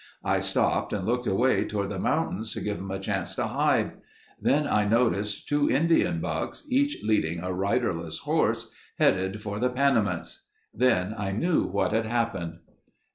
I 0.23 0.39
stopped 0.39 0.93
and 0.93 1.05
looked 1.05 1.27
away 1.27 1.63
toward 1.65 1.89
the 1.89 1.99
mountains 1.99 2.51
to 2.53 2.59
give 2.61 2.79
'em 2.79 2.89
a 2.89 2.97
chance 2.97 3.35
to 3.35 3.45
hide. 3.45 3.97
Then 4.41 4.65
I 4.65 4.83
noticed 4.83 5.47
two 5.47 5.69
Indian 5.69 6.19
bucks, 6.19 6.65
each 6.71 7.03
leading 7.03 7.39
a 7.39 7.53
riderless 7.53 8.17
horse, 8.25 8.71
headed 8.97 9.43
for 9.43 9.59
the 9.59 9.69
Panamints. 9.69 10.47
Then 10.73 11.13
I 11.15 11.33
knew 11.33 11.65
what 11.67 11.91
had 11.91 12.07
happened." 12.07 12.61